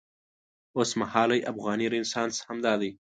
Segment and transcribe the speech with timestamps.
[0.77, 2.91] اوسمهالی افغاني رنسانس همدا دی.